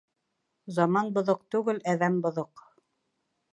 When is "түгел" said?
1.55-1.83